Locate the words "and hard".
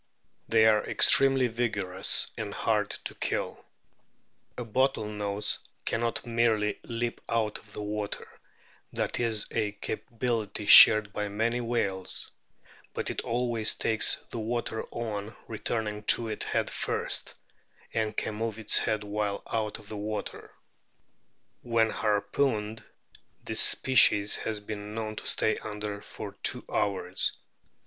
2.35-2.89